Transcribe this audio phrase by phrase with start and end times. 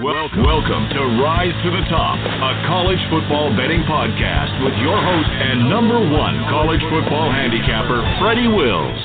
[0.00, 5.28] Welcome, welcome to Rise to the Top, a college football betting podcast with your host
[5.28, 8.98] and number one college football handicapper, Freddy Wills.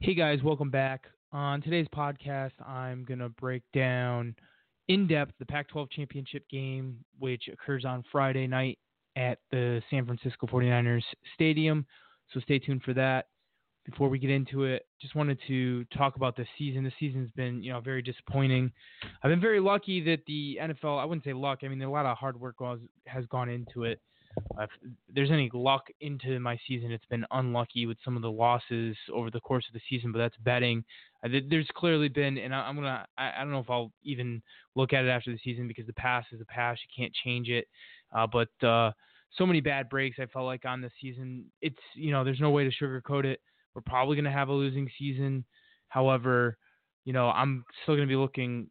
[0.00, 1.06] Hey guys, welcome back.
[1.30, 4.34] On today's podcast, I'm going to break down
[4.88, 8.80] in depth the Pac 12 championship game, which occurs on Friday night
[9.14, 11.86] at the San Francisco 49ers Stadium.
[12.34, 13.26] So stay tuned for that.
[13.86, 16.84] Before we get into it, just wanted to talk about the season.
[16.84, 18.70] The season's been, you know, very disappointing.
[19.22, 22.06] I've been very lucky that the NFL, I wouldn't say luck, I mean, a lot
[22.06, 22.56] of hard work
[23.06, 24.00] has gone into it.
[24.58, 24.70] Uh, if
[25.12, 29.30] there's any luck into my season, it's been unlucky with some of the losses over
[29.30, 30.84] the course of the season, but that's betting.
[31.24, 34.42] Uh, there's clearly been, and I, am gonna, I, I, don't know if I'll even
[34.76, 36.80] look at it after the season because the past is the past.
[36.82, 37.66] You can't change it.
[38.14, 38.92] Uh, but uh,
[39.36, 41.46] so many bad breaks I felt like on the season.
[41.60, 43.40] It's, you know, there's no way to sugarcoat it.
[43.74, 45.44] We're probably gonna have a losing season.
[45.88, 46.56] However,
[47.04, 48.68] you know, I'm still gonna be looking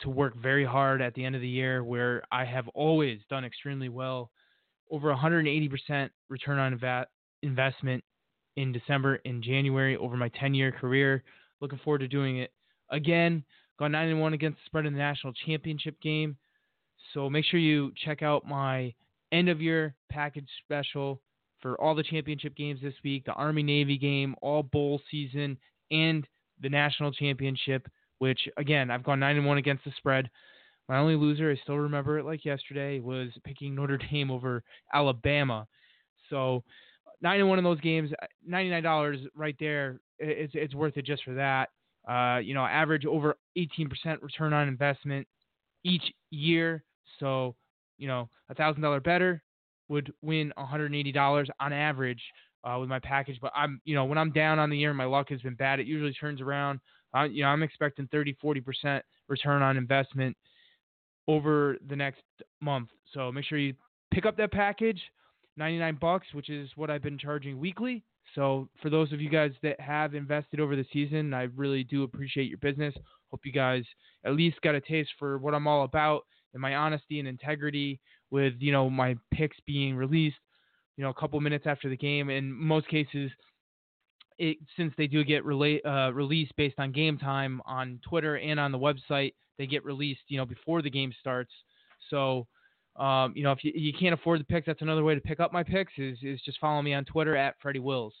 [0.00, 3.44] to work very hard at the end of the year where I have always done
[3.44, 4.30] extremely well
[4.90, 7.06] over 180% return on inv-
[7.42, 8.02] investment
[8.56, 11.22] in December and January over my 10 year career.
[11.60, 12.52] Looking forward to doing it
[12.90, 13.44] again.
[13.78, 16.36] Gone 9 1 against the spread in the national championship game.
[17.14, 18.94] So make sure you check out my
[19.32, 21.20] end of year package special
[21.60, 25.56] for all the championship games this week the Army Navy game, all bowl season,
[25.90, 26.26] and
[26.60, 27.86] the national championship,
[28.18, 30.30] which again, I've gone 9 and 1 against the spread.
[30.88, 34.62] My only loser, I still remember it like yesterday, was picking Notre Dame over
[34.92, 35.66] Alabama.
[36.28, 36.64] So
[37.20, 38.10] nine and one of those games,
[38.46, 40.00] ninety nine dollars right there.
[40.18, 41.70] It's it's worth it just for that.
[42.08, 45.26] Uh, you know, average over eighteen percent return on investment
[45.84, 46.82] each year.
[47.18, 47.54] So
[47.98, 49.42] you know, a thousand dollar better
[49.90, 52.22] would win one hundred and eighty dollars on average
[52.64, 53.38] uh, with my package.
[53.42, 55.80] But I'm you know when I'm down on the year, my luck has been bad.
[55.80, 56.80] It usually turns around.
[57.14, 60.36] Uh, you know, I'm expecting 30, 40 percent return on investment
[61.28, 62.22] over the next
[62.60, 62.88] month.
[63.12, 63.74] So make sure you
[64.12, 65.00] pick up that package,
[65.56, 68.02] 99 bucks, which is what I've been charging weekly.
[68.34, 72.04] So for those of you guys that have invested over the season, I really do
[72.04, 72.94] appreciate your business.
[73.30, 73.84] Hope you guys
[74.24, 78.00] at least got a taste for what I'm all about and my honesty and integrity
[78.30, 80.36] with, you know, my picks being released,
[80.96, 82.30] you know, a couple minutes after the game.
[82.30, 83.30] In most cases,
[84.38, 88.72] it, since they do get uh, released based on game time on Twitter and on
[88.72, 91.52] the website, they get released, you know, before the game starts.
[92.08, 92.46] So,
[92.96, 95.40] um, you know, if you, you can't afford the picks, that's another way to pick
[95.40, 98.14] up my picks is is just follow me on Twitter at Freddy Wills.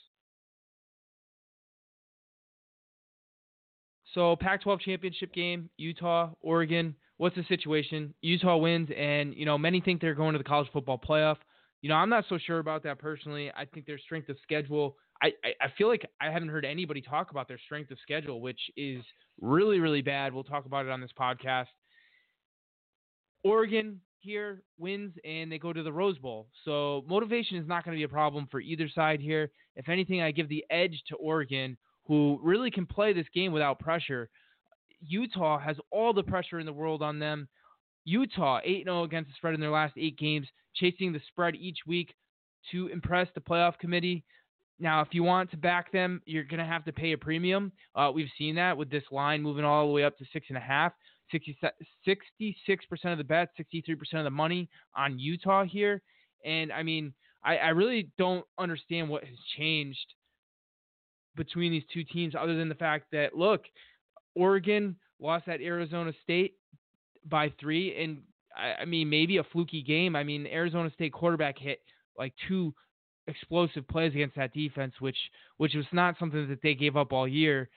[4.14, 6.94] So, Pac-12 championship game, Utah, Oregon.
[7.20, 8.14] What's the situation?
[8.22, 11.36] Utah wins, and you know many think they're going to the college football playoff.
[11.82, 13.52] You know, I'm not so sure about that personally.
[13.54, 14.96] I think their strength of schedule.
[15.22, 18.40] I, I, I feel like I haven't heard anybody talk about their strength of schedule,
[18.40, 19.02] which is
[19.38, 20.32] really, really bad.
[20.32, 21.66] We'll talk about it on this podcast.
[23.44, 26.48] Oregon here wins and they go to the Rose Bowl.
[26.64, 29.50] So motivation is not going to be a problem for either side here.
[29.76, 31.76] If anything, I give the edge to Oregon,
[32.06, 34.30] who really can play this game without pressure.
[35.00, 37.48] Utah has all the pressure in the world on them.
[38.04, 41.78] Utah 8 0 against the spread in their last eight games, chasing the spread each
[41.86, 42.14] week
[42.72, 44.24] to impress the playoff committee.
[44.78, 47.70] Now, if you want to back them, you're going to have to pay a premium.
[47.94, 50.56] Uh, we've seen that with this line moving all the way up to six and
[50.56, 50.92] a half.
[51.32, 52.54] 66%
[53.04, 56.02] of the bets, 63% of the money on Utah here.
[56.44, 57.12] And I mean,
[57.44, 60.14] I, I really don't understand what has changed
[61.36, 63.62] between these two teams other than the fact that, look,
[64.34, 66.54] Oregon lost at Arizona State
[67.28, 68.02] by three.
[68.02, 68.22] And
[68.56, 70.16] I, I mean, maybe a fluky game.
[70.16, 71.80] I mean, Arizona State quarterback hit
[72.16, 72.74] like two
[73.26, 75.16] explosive plays against that defense, which
[75.56, 77.68] which was not something that they gave up all year.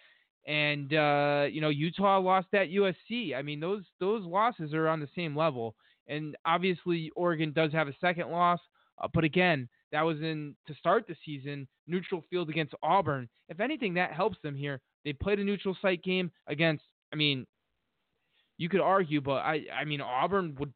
[0.48, 3.36] And uh, you know, Utah lost at USC.
[3.36, 5.76] I mean, those those losses are on the same level.
[6.08, 8.60] And obviously, Oregon does have a second loss,
[9.02, 13.30] uh, but again, that was in to start the season neutral field against Auburn.
[13.48, 14.82] If anything, that helps them here.
[15.06, 16.84] They played a neutral site game against.
[17.14, 17.46] I mean,
[18.58, 20.74] you could argue, but I I mean Auburn would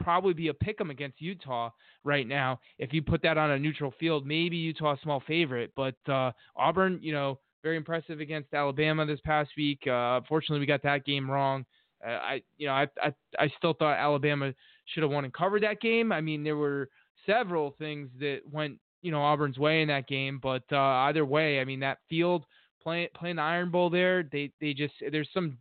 [0.00, 1.70] probably be a pick 'em against Utah
[2.04, 2.60] right now.
[2.78, 6.98] If you put that on a neutral field, maybe Utah small favorite, but uh, Auburn,
[7.02, 9.80] you know, very impressive against Alabama this past week.
[9.86, 11.64] Uh, unfortunately, we got that game wrong.
[12.06, 14.54] Uh, I, you know, I, I, I still thought Alabama
[14.86, 16.12] should have won and covered that game.
[16.12, 16.88] I mean, there were
[17.28, 21.60] several things that went, you know, Auburn's way in that game, but uh, either way,
[21.60, 22.44] I mean, that field
[22.82, 25.58] playing playing the Iron Bowl there, they they just there's some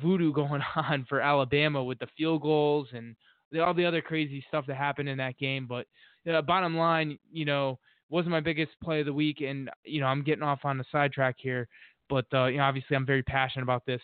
[0.00, 3.16] voodoo going on for Alabama with the field goals and
[3.52, 5.66] the, all the other crazy stuff that happened in that game.
[5.66, 5.86] But
[6.32, 7.78] uh, bottom line, you know,
[8.08, 10.84] wasn't my biggest play of the week, and you know, I'm getting off on the
[10.92, 11.68] sidetrack here,
[12.08, 14.00] but uh, you know, obviously, I'm very passionate about this.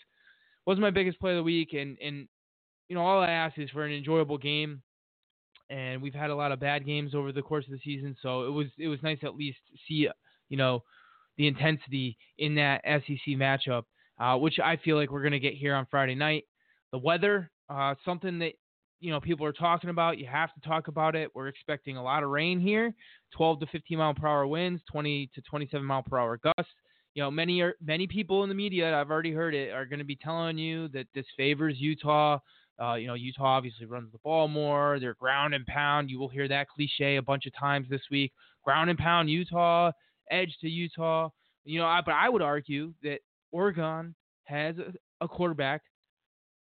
[0.66, 2.28] Wasn't my biggest play of the week, and and
[2.88, 4.82] you know, all I ask is for an enjoyable game.
[5.70, 8.44] And we've had a lot of bad games over the course of the season, so
[8.44, 10.08] it was it was nice at least see,
[10.48, 10.82] you know,
[11.38, 13.84] the intensity in that SEC matchup,
[14.20, 16.44] uh, which I feel like we're going to get here on Friday night.
[16.92, 18.52] The weather, uh, something that
[19.00, 20.18] you know people are talking about.
[20.18, 21.30] You have to talk about it.
[21.34, 22.94] We're expecting a lot of rain here,
[23.36, 26.72] 12 to 15 mile per hour winds, 20 to 27 mile per hour gusts.
[27.14, 28.98] You know, many are many people in the media.
[28.98, 32.38] I've already heard it are going to be telling you that this favors Utah.
[32.82, 34.98] Uh, you know, Utah obviously runs the ball more.
[34.98, 36.10] They're ground and pound.
[36.10, 38.32] You will hear that cliche a bunch of times this week.
[38.64, 39.92] Ground and pound Utah,
[40.30, 41.28] edge to Utah.
[41.64, 43.18] You know, I, but I would argue that
[43.52, 44.14] Oregon
[44.44, 44.74] has
[45.20, 45.82] a, quarterback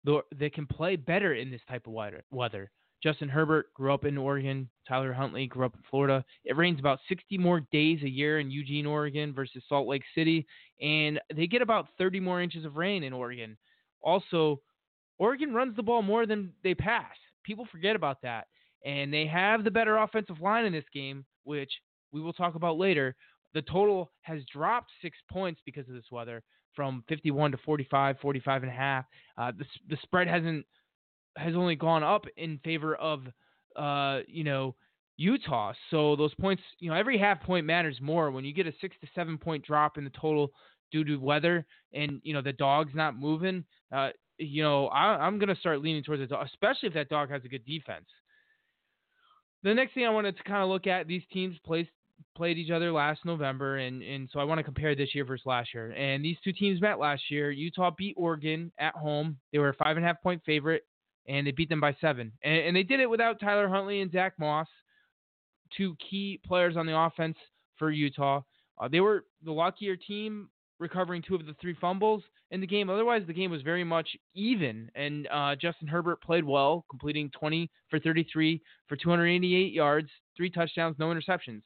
[0.05, 1.93] that can play better in this type of
[2.31, 2.71] weather.
[3.03, 4.69] Justin Herbert grew up in Oregon.
[4.87, 6.23] Tyler Huntley grew up in Florida.
[6.45, 10.47] It rains about 60 more days a year in Eugene, Oregon versus Salt Lake City,
[10.81, 13.57] and they get about 30 more inches of rain in Oregon.
[14.01, 14.61] Also,
[15.17, 17.15] Oregon runs the ball more than they pass.
[17.43, 18.47] People forget about that.
[18.85, 21.71] And they have the better offensive line in this game, which
[22.11, 23.15] we will talk about later.
[23.53, 26.43] The total has dropped six points because of this weather
[26.75, 29.05] from 51 to 45, 45 and a half.
[29.37, 30.65] Uh, the, the spread hasn't
[31.37, 33.21] has only gone up in favor of
[33.75, 34.75] uh, you know
[35.17, 35.73] Utah.
[35.91, 38.95] So those points, you know, every half point matters more when you get a six
[39.01, 40.51] to seven point drop in the total
[40.91, 43.63] due to weather and you know the dog's not moving.
[43.95, 47.29] Uh, you know, I, am gonna start leaning towards the dog, especially if that dog
[47.29, 48.05] has a good defense.
[49.63, 51.89] The next thing I wanted to kind of look at these teams placed
[52.35, 55.45] played each other last November, and, and so I want to compare this year versus
[55.45, 55.91] last year.
[55.91, 57.51] And these two teams met last year.
[57.51, 59.37] Utah beat Oregon at home.
[59.51, 60.85] They were a five and a half point favorite,
[61.27, 62.31] and they beat them by seven.
[62.43, 64.67] And, and they did it without Tyler Huntley and Zach Moss,
[65.75, 67.37] two key players on the offense
[67.77, 68.41] for Utah.
[68.77, 70.49] Uh, they were the luckier team,
[70.79, 72.89] recovering two of the three fumbles in the game.
[72.89, 77.69] Otherwise, the game was very much even, and uh, Justin Herbert played well, completing 20
[77.89, 81.61] for 33 for 288 yards, three touchdowns, no interceptions.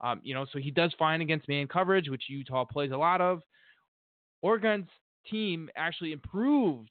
[0.00, 3.20] Um, you know, so he does fine against man coverage, which Utah plays a lot
[3.20, 3.40] of.
[4.42, 4.88] Oregon's
[5.28, 6.90] team actually improved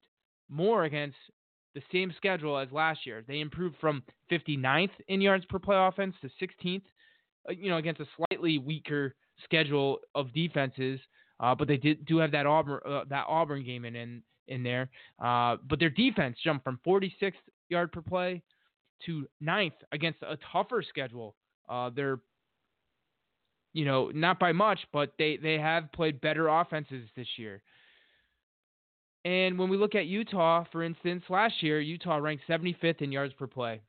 [0.50, 1.18] more against
[1.74, 3.24] the same schedule as last year.
[3.28, 6.82] They improved from 59th in yards per play offense to 16th,
[7.48, 11.00] uh, you know, against a slightly weaker schedule of defenses.
[11.40, 14.64] Uh, but they did do have that Auburn uh, that Auburn game in in, in
[14.64, 14.90] there.
[15.24, 17.34] Uh, but their defense jumped from 46th
[17.70, 18.42] yard per play
[19.06, 21.36] to ninth against a tougher schedule.
[21.70, 22.20] Uh, their
[23.78, 27.62] you know, not by much, but they, they have played better offenses this year.
[29.24, 33.36] And when we look at Utah, for instance, last year Utah ranked 75th in yards
[33.36, 33.82] per play.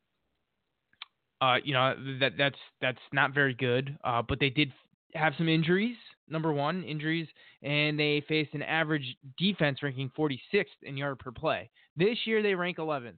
[1.40, 3.96] Uh, you know that that's that's not very good.
[4.02, 4.72] Uh, but they did
[5.14, 5.96] have some injuries.
[6.30, 7.26] Number one, injuries,
[7.62, 11.70] and they faced an average defense ranking 46th in yard per play.
[11.96, 13.16] This year they rank 11th.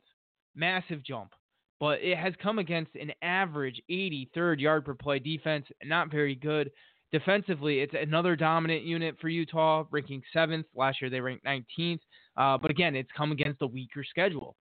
[0.55, 1.33] Massive jump
[1.81, 6.71] but it has come against an average 83rd yard per play defense, not very good.
[7.11, 10.67] Defensively, it's another dominant unit for Utah, ranking seventh.
[10.77, 12.01] Last year they ranked 19th,
[12.37, 14.55] uh, but again, it's come against a weaker schedule.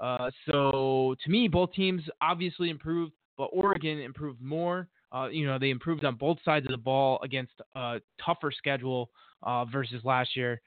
[0.00, 4.88] Uh, so to me, both teams obviously improved, but Oregon improved more.
[5.16, 9.10] Uh, you know, they improved on both sides of the ball against a tougher schedule
[9.42, 10.60] uh, versus last year.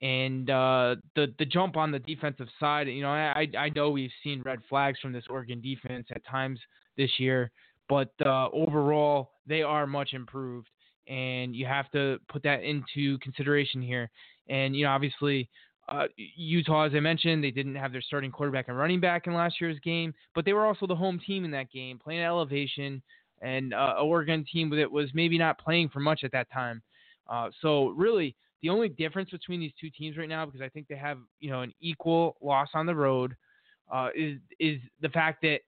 [0.00, 4.10] And uh, the the jump on the defensive side, you know, I I know we've
[4.22, 6.58] seen red flags from this Oregon defense at times
[6.96, 7.50] this year,
[7.88, 10.68] but uh, overall they are much improved,
[11.06, 14.10] and you have to put that into consideration here.
[14.48, 15.48] And you know, obviously,
[15.88, 19.34] uh, Utah, as I mentioned, they didn't have their starting quarterback and running back in
[19.34, 22.26] last year's game, but they were also the home team in that game, playing at
[22.26, 23.02] elevation,
[23.44, 26.82] and uh, Oregon team that was maybe not playing for much at that time.
[27.28, 30.88] Uh, so really, the only difference between these two teams right now, because I think
[30.88, 33.36] they have you know an equal loss on the road,
[33.92, 35.60] uh, is is the fact that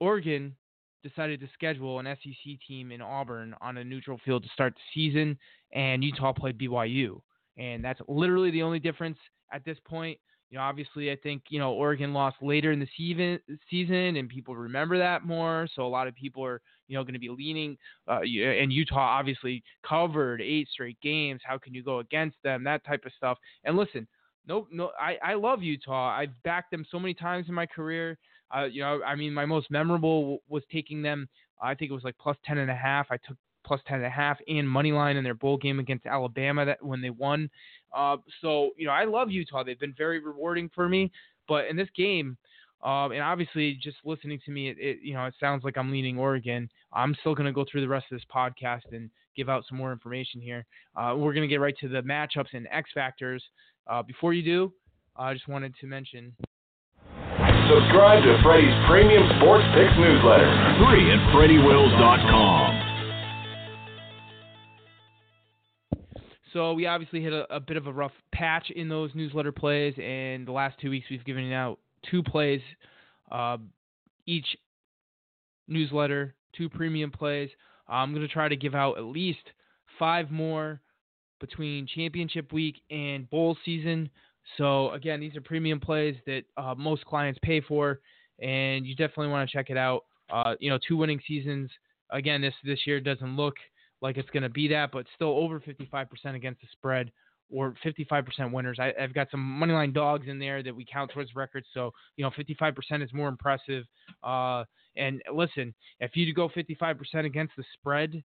[0.00, 0.54] Oregon
[1.02, 4.80] decided to schedule an SEC team in Auburn on a neutral field to start the
[4.92, 5.38] season,
[5.72, 7.20] and Utah played BYU,
[7.56, 9.18] and that's literally the only difference
[9.52, 10.18] at this point.
[10.50, 13.38] You know, obviously, I think you know Oregon lost later in the season,
[13.70, 15.68] season, and people remember that more.
[15.74, 17.76] So a lot of people are you know going to be leaning.
[18.06, 21.40] Uh, and Utah obviously covered eight straight games.
[21.44, 22.64] How can you go against them?
[22.64, 23.38] That type of stuff.
[23.64, 24.06] And listen,
[24.46, 26.16] no, no, I I love Utah.
[26.16, 28.16] I've backed them so many times in my career.
[28.54, 31.28] Uh, you know, I mean, my most memorable was taking them.
[31.60, 33.08] I think it was like plus ten and a half.
[33.10, 33.36] I took
[33.66, 36.82] plus ten and a half and money line in their bowl game against Alabama that
[36.82, 37.50] when they won.
[37.94, 39.64] Uh, so you know, I love Utah.
[39.64, 41.10] They've been very rewarding for me.
[41.48, 42.36] But in this game,
[42.82, 45.90] um, and obviously, just listening to me, it, it, you know it sounds like I'm
[45.90, 46.68] leaning Oregon.
[46.92, 49.78] I'm still going to go through the rest of this podcast and give out some
[49.78, 50.64] more information here.
[50.96, 53.42] Uh, we're going to get right to the matchups and X factors.
[53.86, 54.72] Uh, before you do,
[55.16, 56.34] I just wanted to mention.
[57.68, 60.48] Subscribe to Freddie's premium sports picks newsletter,
[60.80, 62.57] free at FreddyWills.com.
[66.52, 69.94] So we obviously hit a, a, bit of a rough patch in those newsletter plays,
[70.02, 71.78] and the last two weeks we've given out
[72.10, 72.60] two plays,
[73.30, 73.58] uh,
[74.26, 74.46] each
[75.66, 77.50] newsletter, two premium plays.
[77.88, 79.38] I'm going to try to give out at least
[79.98, 80.80] five more
[81.40, 84.10] between championship week and bowl season.
[84.56, 88.00] So again, these are premium plays that uh, most clients pay for,
[88.40, 90.04] and you definitely want to check it out.
[90.30, 91.70] Uh, you know, two winning seasons.
[92.10, 93.54] Again, this this year doesn't look
[94.00, 97.10] like it's going to be that, but still over 55% against the spread
[97.50, 98.78] or 55% winners.
[98.78, 101.66] I, have got some moneyline dogs in there that we count towards records.
[101.72, 103.84] So, you know, 55% is more impressive.
[104.22, 104.64] Uh,
[104.96, 108.22] and listen, if you go 55% against the spread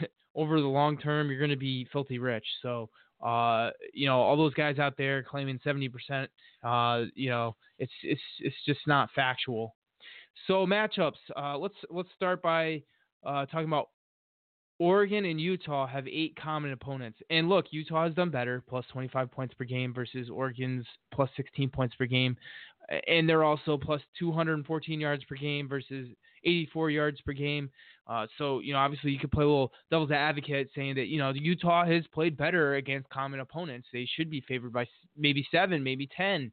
[0.34, 2.46] over the long term, you're going to be filthy rich.
[2.62, 2.88] So,
[3.22, 6.26] uh, you know, all those guys out there claiming 70%,
[6.62, 9.74] uh, you know, it's, it's, it's just not factual.
[10.46, 12.82] So matchups, uh, let's, let's start by,
[13.24, 13.88] uh, talking about
[14.78, 17.18] Oregon and Utah have eight common opponents.
[17.30, 21.70] And look, Utah has done better, plus 25 points per game versus Oregon's plus 16
[21.70, 22.36] points per game.
[23.06, 26.08] And they're also plus 214 yards per game versus
[26.44, 27.70] 84 yards per game.
[28.06, 31.18] Uh, so, you know, obviously you could play a little devil's advocate saying that, you
[31.18, 33.88] know, Utah has played better against common opponents.
[33.92, 36.52] They should be favored by maybe seven, maybe 10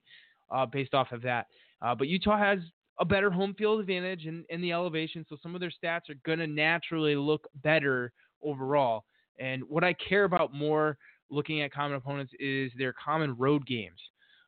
[0.50, 1.48] uh, based off of that.
[1.82, 2.60] Uh, but Utah has
[3.01, 6.15] a better home field advantage in, in the elevation, so some of their stats are
[6.24, 9.03] going to naturally look better overall.
[9.39, 10.98] And what I care about more
[11.31, 14.00] looking at common opponents is their common road games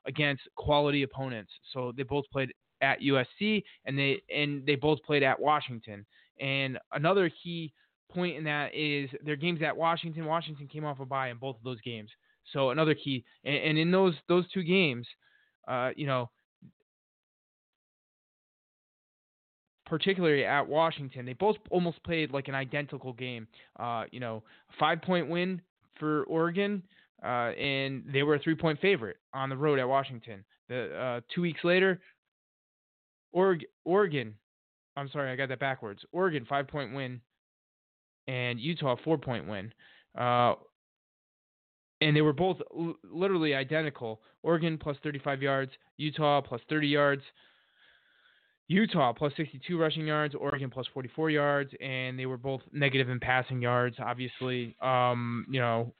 [0.05, 1.51] against quality opponents.
[1.73, 6.05] So they both played at USC and they and they both played at Washington.
[6.39, 7.73] And another key
[8.11, 10.25] point in that is their games at Washington.
[10.25, 12.09] Washington came off a bye in both of those games.
[12.51, 15.07] So another key, and, and in those those two games,
[15.67, 16.29] uh, you know,
[19.93, 23.45] particularly at Washington, they both almost played like an identical game.
[23.79, 24.41] Uh, you know,
[24.79, 25.61] five point win
[25.99, 26.81] for Oregon,
[27.23, 30.43] uh, and they were a three point favorite on the road at Washington.
[30.67, 32.01] The uh, two weeks later,
[33.33, 34.33] Oregon,
[34.97, 36.01] I'm sorry, I got that backwards.
[36.11, 37.21] Oregon five point win,
[38.27, 39.71] and Utah four point win.
[40.17, 40.55] Uh,
[42.01, 42.57] and they were both
[43.03, 44.21] literally identical.
[44.41, 47.21] Oregon plus 35 yards, Utah plus 30 yards.
[48.73, 53.19] Utah plus 62 rushing yards, Oregon plus 44 yards, and they were both negative in
[53.19, 53.97] passing yards.
[53.99, 55.93] Obviously, um, you know,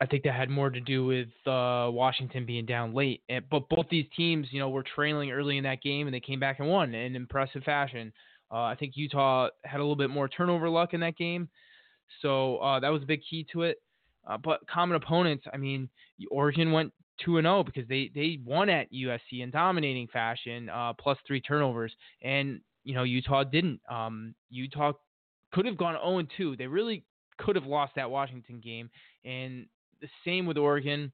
[0.00, 3.22] I think that had more to do with uh, Washington being down late.
[3.28, 6.20] And, but both these teams, you know, were trailing early in that game, and they
[6.20, 8.12] came back and won in impressive fashion.
[8.50, 11.48] Uh, I think Utah had a little bit more turnover luck in that game,
[12.22, 13.80] so uh, that was a big key to it.
[14.26, 15.88] Uh, but common opponents, I mean,
[16.30, 16.92] Oregon went
[17.24, 21.18] two and zero oh because they they won at USC in dominating fashion, uh, plus
[21.26, 23.80] three turnovers, and you know Utah didn't.
[23.90, 24.92] Um, Utah
[25.52, 26.56] could have gone zero oh and two.
[26.56, 27.04] They really
[27.38, 28.90] could have lost that Washington game,
[29.24, 29.66] and
[30.00, 31.12] the same with Oregon.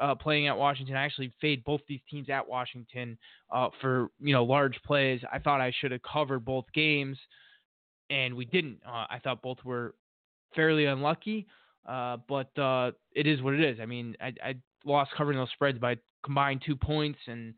[0.00, 3.18] Uh, playing at Washington, I actually fade both these teams at Washington
[3.50, 5.20] uh, for you know large plays.
[5.30, 7.18] I thought I should have covered both games,
[8.08, 8.80] and we didn't.
[8.86, 9.94] Uh, I thought both were
[10.54, 11.46] fairly unlucky,
[11.86, 13.80] uh, but uh, it is what it is.
[13.80, 17.18] I mean, I, I lost covering those spreads by combined two points.
[17.26, 17.54] And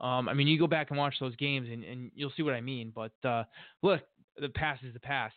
[0.00, 2.54] um, I mean, you go back and watch those games, and, and you'll see what
[2.54, 2.92] I mean.
[2.94, 3.44] But uh,
[3.82, 4.02] look,
[4.40, 5.34] the past is the past.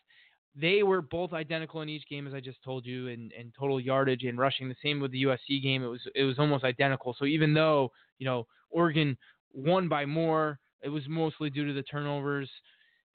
[0.59, 4.23] They were both identical in each game, as I just told you, in total yardage
[4.23, 4.67] and rushing.
[4.67, 7.15] The same with the USC game; it was it was almost identical.
[7.17, 9.15] So even though you know Oregon
[9.53, 12.49] won by more, it was mostly due to the turnovers.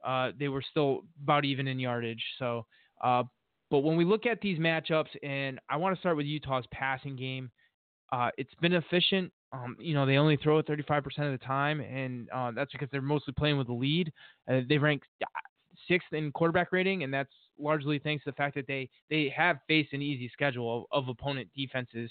[0.04, 2.22] Uh, they were still about even in yardage.
[2.38, 2.64] So,
[3.02, 3.24] uh,
[3.70, 7.16] but when we look at these matchups, and I want to start with Utah's passing
[7.16, 7.50] game.
[8.12, 9.32] Uh, it's been efficient.
[9.52, 12.88] Um, you know, they only throw it 35% of the time, and uh, that's because
[12.92, 14.12] they're mostly playing with the lead.
[14.50, 15.26] Uh, they rank uh,
[15.88, 19.58] sixth in quarterback rating, and that's largely thanks to the fact that they they have
[19.68, 22.10] faced an easy schedule of, of opponent defenses,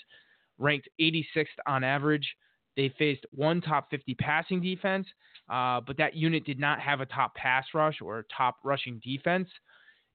[0.60, 2.36] ranked 86th on average
[2.78, 5.08] They faced one top 50 passing defense,
[5.50, 9.50] uh, but that unit did not have a top pass rush or top rushing defense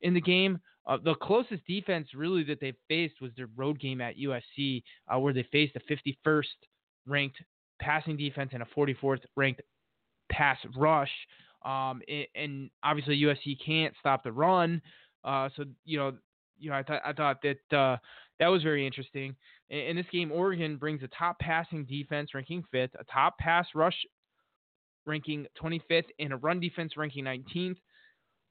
[0.02, 0.58] in the game.
[0.86, 5.18] Uh, the closest defense really that they faced was their road game at USC, uh,
[5.18, 5.80] where they faced a
[6.26, 6.44] 51st
[7.06, 7.38] ranked
[7.80, 9.62] passing defense and a 44th ranked
[10.30, 11.10] pass rush.
[11.64, 14.80] Um, and, and, obviously USC can't stop the run.
[15.24, 16.12] Uh, so you know,
[16.58, 17.96] you know, I thought I thought that uh,
[18.38, 19.34] that was very interesting.
[19.70, 23.66] In, in, this game, Oregon brings a top passing defense ranking fifth, a top pass
[23.74, 23.96] rush
[25.06, 27.76] ranking 25th, and a run defense ranking 19th.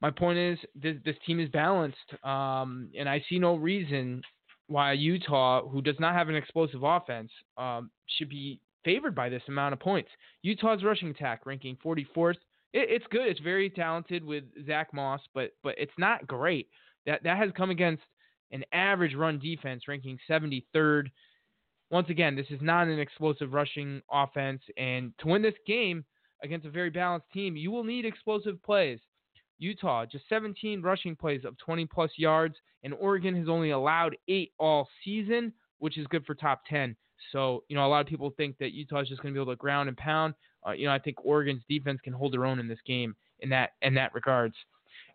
[0.00, 4.22] My point is this this team is balanced, um, and I see no reason
[4.68, 9.42] why Utah, who does not have an explosive offense, um, should be favored by this
[9.48, 10.10] amount of points.
[10.42, 12.34] Utah's rushing attack ranking 44th.
[12.72, 13.26] It, it's good.
[13.26, 16.68] It's very talented with Zach Moss, but but it's not great.
[17.06, 18.02] That that has come against
[18.52, 21.06] an average run defense ranking 73rd.
[21.90, 26.04] Once again, this is not an explosive rushing offense, and to win this game
[26.42, 28.98] against a very balanced team, you will need explosive plays.
[29.58, 34.52] Utah, just 17 rushing plays of 20 plus yards, and Oregon has only allowed eight
[34.58, 36.96] all season, which is good for top 10.
[37.32, 39.42] So, you know, a lot of people think that Utah is just going to be
[39.42, 40.34] able to ground and pound.
[40.66, 43.48] Uh, you know, I think Oregon's defense can hold their own in this game in
[43.50, 44.54] that in that regards.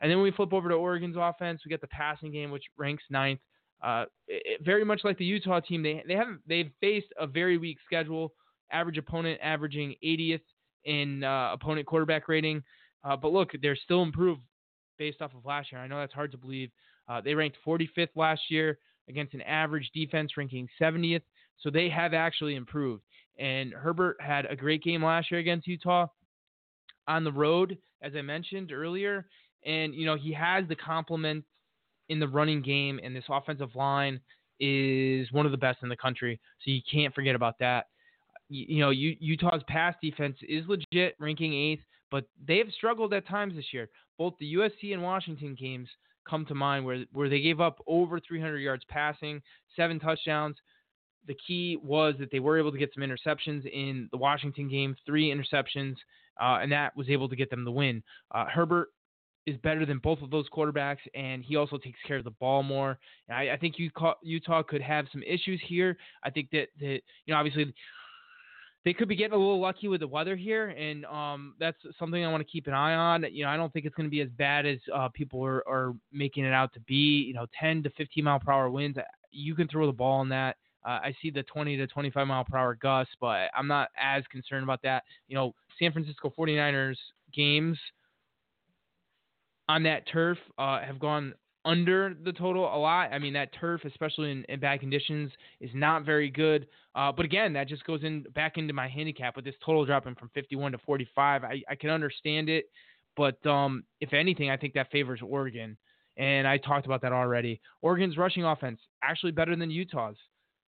[0.01, 1.61] And then when we flip over to Oregon's offense.
[1.63, 3.39] We get the passing game, which ranks ninth.
[3.83, 7.57] Uh, it, very much like the Utah team, they they haven't they've faced a very
[7.57, 8.33] weak schedule.
[8.71, 10.41] Average opponent averaging 80th
[10.85, 12.63] in uh, opponent quarterback rating.
[13.03, 14.41] Uh, but look, they're still improved
[14.97, 15.81] based off of last year.
[15.81, 16.69] I know that's hard to believe.
[17.07, 18.77] Uh, they ranked 45th last year
[19.09, 21.23] against an average defense ranking 70th.
[21.59, 23.03] So they have actually improved.
[23.39, 26.07] And Herbert had a great game last year against Utah
[27.07, 29.25] on the road, as I mentioned earlier.
[29.65, 31.43] And, you know, he has the complement
[32.09, 34.19] in the running game, and this offensive line
[34.59, 36.39] is one of the best in the country.
[36.63, 37.87] So you can't forget about that.
[38.49, 43.27] You, you know, Utah's pass defense is legit, ranking eighth but they have struggled at
[43.27, 43.89] times this year.
[44.17, 45.87] Both the USC and Washington games
[46.29, 49.41] come to mind where where they gave up over 300 yards passing,
[49.75, 50.57] seven touchdowns.
[51.27, 54.95] The key was that they were able to get some interceptions in the Washington game,
[55.05, 55.95] three interceptions,
[56.39, 58.03] uh, and that was able to get them the win.
[58.31, 58.89] Uh, Herbert
[59.45, 62.63] is better than both of those quarterbacks, and he also takes care of the ball
[62.63, 62.97] more.
[63.29, 65.97] I, I, think Utah, Utah could have some issues here.
[66.23, 67.73] I think that that you know obviously
[68.83, 72.23] they could be getting a little lucky with the weather here, and um, that's something
[72.23, 73.25] I want to keep an eye on.
[73.31, 75.67] You know, I don't think it's going to be as bad as uh, people are,
[75.67, 77.23] are making it out to be.
[77.27, 78.97] You know, 10 to 15 mile per hour winds.
[79.31, 80.57] You can throw the ball in that.
[80.83, 84.23] Uh, I see the 20 to 25 mile per hour gusts, but I'm not as
[84.31, 85.03] concerned about that.
[85.27, 86.97] You know, San Francisco 49ers
[87.33, 87.77] games
[89.69, 91.33] on that turf uh, have gone
[91.65, 93.11] under the total a lot.
[93.11, 96.67] I mean, that turf, especially in, in bad conditions, is not very good.
[96.95, 100.15] Uh, but again, that just goes in back into my handicap with this total dropping
[100.15, 101.43] from 51 to 45.
[101.43, 102.65] I, I can understand it,
[103.15, 105.77] but um, if anything, I think that favors Oregon.
[106.17, 107.61] And I talked about that already.
[107.81, 110.17] Oregon's rushing offense actually better than Utah's.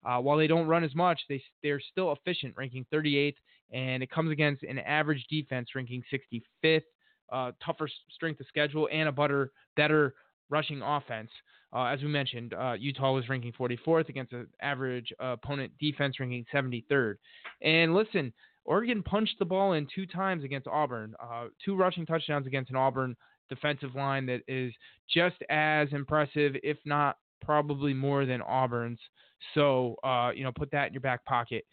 [0.05, 3.35] Uh, while they don't run as much, they they're still efficient, ranking 38th,
[3.73, 6.83] and it comes against an average defense ranking 65th.
[7.31, 10.15] Uh, tougher strength of schedule and a better better
[10.51, 11.31] rushing offense.
[11.73, 16.19] Uh, as we mentioned, uh, Utah was ranking 44th against an average uh, opponent defense
[16.19, 17.15] ranking 73rd.
[17.63, 18.33] And listen,
[18.65, 22.77] Oregon punched the ball in two times against Auburn, uh, two rushing touchdowns against an
[22.77, 23.17] Auburn
[23.49, 24.73] defensive line that is
[25.13, 28.99] just as impressive, if not probably more than Auburn's.
[29.55, 31.65] So, uh, you know, put that in your back pocket.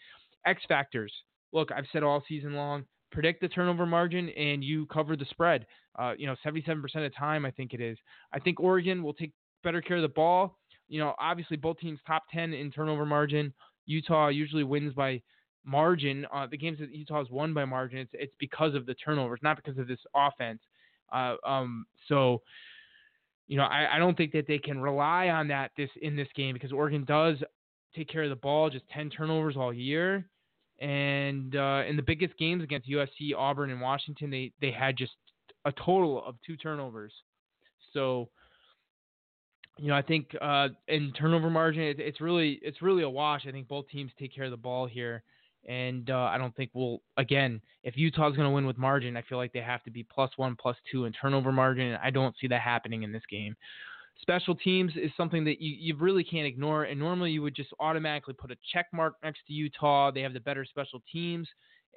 [0.45, 1.11] X factors.
[1.53, 5.65] Look, I've said all season long, predict the turnover margin and you cover the spread.
[5.97, 7.97] Uh, you know, 77% of the time, I think it is.
[8.33, 9.31] I think Oregon will take
[9.63, 10.57] better care of the ball.
[10.87, 13.53] You know, obviously both teams top 10 in turnover margin.
[13.85, 15.21] Utah usually wins by
[15.65, 16.25] margin.
[16.33, 19.39] Uh, the games that Utah has won by margin, it's, it's because of the turnovers,
[19.41, 20.59] not because of this offense.
[21.11, 22.41] Uh, um, so,
[23.47, 26.27] you know, I, I don't think that they can rely on that this in this
[26.35, 27.37] game because Oregon does
[27.95, 30.29] take care of the ball, just 10 turnovers all year.
[30.79, 35.13] And uh, in the biggest games against USC, Auburn, and Washington, they they had just
[35.65, 37.13] a total of two turnovers.
[37.93, 38.29] So,
[39.77, 43.45] you know, I think uh, in turnover margin, it, it's really it's really a wash.
[43.47, 45.23] I think both teams take care of the ball here,
[45.67, 49.23] and uh, I don't think we'll again if Utah's going to win with margin, I
[49.23, 51.97] feel like they have to be plus one, plus two in turnover margin.
[52.03, 53.55] I don't see that happening in this game.
[54.21, 57.69] Special teams is something that you, you really can't ignore, and normally you would just
[57.79, 60.11] automatically put a check mark next to Utah.
[60.11, 61.47] They have the better special teams.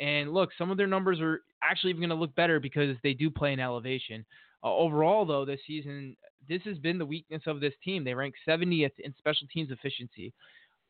[0.00, 3.14] And look, some of their numbers are actually even going to look better because they
[3.14, 4.24] do play in elevation.
[4.62, 6.16] Uh, overall, though, this season,
[6.48, 8.04] this has been the weakness of this team.
[8.04, 10.32] They rank 70th in special teams efficiency.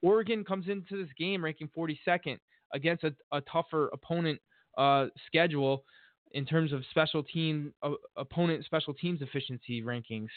[0.02, 2.38] Oregon comes into this game ranking 42nd
[2.72, 4.40] against a, a tougher opponent
[4.78, 5.84] uh, schedule
[6.32, 10.28] in terms of special team uh, opponent special teams efficiency rankings.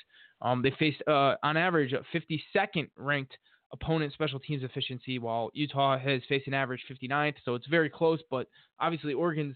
[0.42, 3.38] Um, they faced uh, on average a 52nd ranked
[3.72, 7.36] opponent special teams efficiency, while Utah has faced an average 59th.
[7.44, 8.48] So it's very close, but
[8.80, 9.56] obviously Oregon's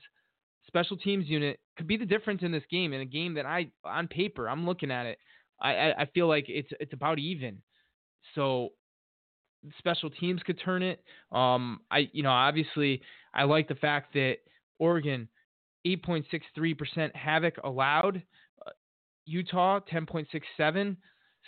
[0.65, 2.93] special teams unit could be the difference in this game.
[2.93, 5.17] In a game that I, on paper, I'm looking at it,
[5.61, 7.61] I, I feel like it's it's about even.
[8.35, 8.69] So
[9.79, 11.03] special teams could turn it.
[11.31, 13.01] Um, I you know obviously
[13.33, 14.37] I like the fact that
[14.79, 15.27] Oregon
[15.95, 18.21] 8.63% havoc allowed,
[18.65, 18.71] uh,
[19.25, 20.97] Utah 10.67.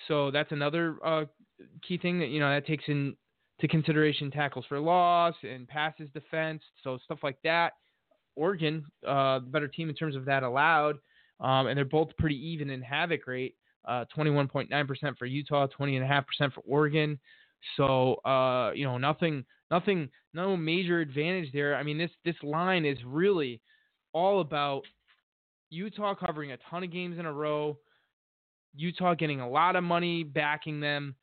[0.07, 1.25] So that's another uh,
[1.85, 3.15] key thing that you know that takes into
[3.69, 7.73] consideration tackles for loss and passes defense, so stuff like that.
[8.35, 10.97] Oregon, uh, better team in terms of that allowed,
[11.41, 13.55] um, and they're both pretty even in havoc rate.
[13.85, 17.19] Uh, 21.9% for Utah, 20.5% for Oregon.
[17.75, 21.75] So uh, you know nothing, nothing, no major advantage there.
[21.75, 23.61] I mean this this line is really
[24.13, 24.83] all about
[25.69, 27.77] Utah covering a ton of games in a row,
[28.75, 31.15] Utah getting a lot of money backing them,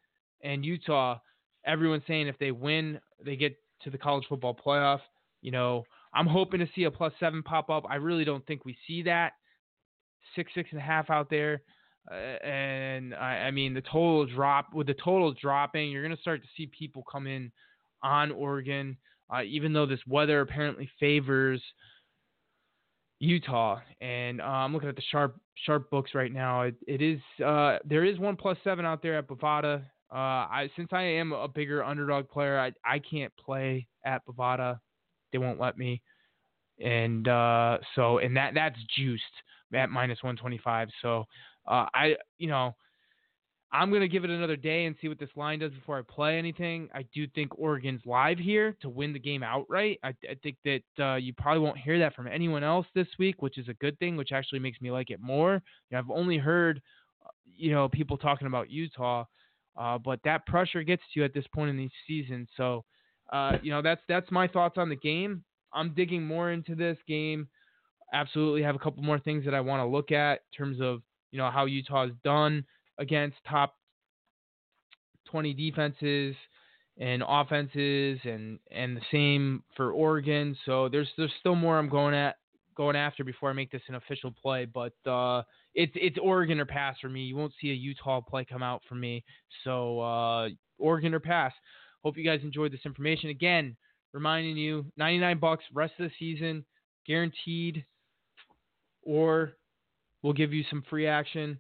[0.42, 1.18] and Utah,
[1.64, 5.00] everyone's saying if they win, they get to the college football playoff.
[5.42, 7.84] You know, I'm hoping to see a plus seven pop up.
[7.88, 9.32] I really don't think we see that.
[10.34, 11.62] Six, six and a half out there.
[12.10, 16.20] Uh, and I, I, mean, the total drop with the total dropping, you're going to
[16.20, 17.50] start to see people come in
[18.02, 18.96] on Oregon,
[19.34, 21.62] uh, even though this weather apparently favors
[23.18, 23.80] Utah.
[24.00, 26.62] And uh, I'm looking at the sharp sharp books right now.
[26.62, 29.82] It, it is uh, there is one plus seven out there at Bovada.
[30.12, 34.78] Uh, I since I am a bigger underdog player, I I can't play at Bovada.
[35.32, 36.02] They won't let me.
[36.84, 39.22] And uh, so and that that's juiced
[39.74, 40.88] at minus 125.
[41.02, 41.24] So
[41.66, 42.76] uh, I you know
[43.72, 46.38] I'm gonna give it another day and see what this line does before I play
[46.38, 46.88] anything.
[46.94, 49.98] I do think Oregon's live here to win the game outright.
[50.02, 53.42] I, I think that uh, you probably won't hear that from anyone else this week,
[53.42, 55.54] which is a good thing, which actually makes me like it more.
[55.90, 56.80] You know, I've only heard
[57.56, 59.24] you know people talking about Utah
[59.76, 62.48] uh, but that pressure gets to you at this point in the season.
[62.56, 62.84] So,
[63.32, 65.44] uh, you know, that's that's my thoughts on the game.
[65.72, 67.48] I'm digging more into this game.
[68.12, 71.02] Absolutely have a couple more things that I want to look at in terms of
[71.30, 72.64] you know how Utah's done
[72.98, 73.74] against top
[75.30, 76.34] 20 defenses
[76.98, 80.56] and offenses, and and the same for Oregon.
[80.64, 82.36] So there's there's still more I'm going at
[82.76, 84.66] going after before I make this an official play.
[84.66, 85.42] But uh,
[85.74, 87.22] it's it's Oregon or pass for me.
[87.22, 89.24] You won't see a Utah play come out for me.
[89.64, 91.52] So uh, Oregon or pass.
[92.02, 93.30] Hope you guys enjoyed this information.
[93.30, 93.76] Again,
[94.12, 96.64] reminding you, 99 bucks rest of the season,
[97.06, 97.84] guaranteed,
[99.02, 99.52] or
[100.22, 101.58] we'll give you some free action.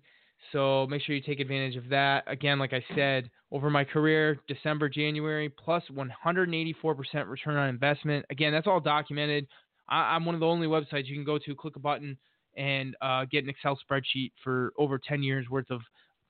[0.52, 2.24] So make sure you take advantage of that.
[2.26, 8.24] Again, like I said, over my career, December, January, plus 184% return on investment.
[8.30, 9.46] Again, that's all documented.
[9.88, 12.16] I, am one of the only websites you can go to, click a button,
[12.56, 15.80] and uh, get an Excel spreadsheet for over 10 years worth of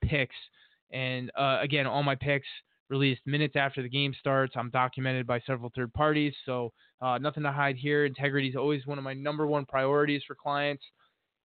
[0.02, 0.34] picks.
[0.90, 2.46] And uh, again, all my picks
[2.88, 4.54] released minutes after the game starts.
[4.56, 8.04] I'm documented by several third parties, so uh, nothing to hide here.
[8.04, 10.84] Integrity is always one of my number one priorities for clients,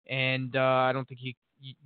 [0.08, 1.32] and uh, I don't think you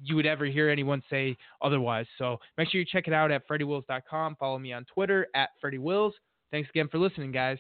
[0.03, 2.07] you would ever hear anyone say otherwise.
[2.19, 4.37] So make sure you check it out at freddywills.com.
[4.39, 6.13] Follow me on Twitter at freddywills.
[6.51, 7.59] Thanks again for listening, guys.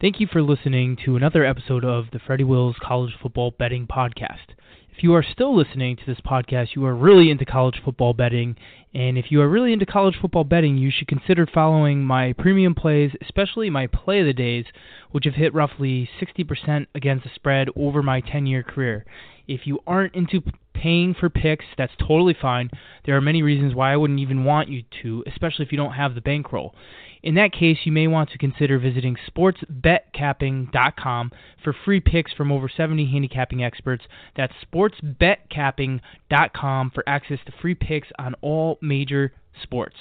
[0.00, 4.54] Thank you for listening to another episode of the Freddy Wills College Football Betting Podcast.
[5.00, 8.54] If you are still listening to this podcast, you are really into college football betting.
[8.92, 12.74] And if you are really into college football betting, you should consider following my premium
[12.74, 14.66] plays, especially my play of the days,
[15.10, 19.06] which have hit roughly 60% against the spread over my 10 year career.
[19.50, 20.42] If you aren't into
[20.74, 22.70] paying for picks, that's totally fine.
[23.04, 25.94] There are many reasons why I wouldn't even want you to, especially if you don't
[25.94, 26.72] have the bankroll.
[27.20, 31.32] In that case, you may want to consider visiting sportsbetcapping.com
[31.64, 34.04] for free picks from over 70 handicapping experts.
[34.36, 39.96] That's sportsbetcapping.com for access to free picks on all major sports.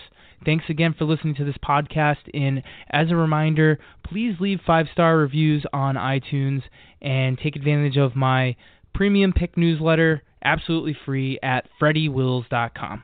[0.46, 2.30] Thanks again for listening to this podcast.
[2.36, 6.62] And as a reminder, please leave five star reviews on iTunes
[7.02, 8.56] and take advantage of my
[8.93, 13.04] premium pick newsletter absolutely free at freddywills.com.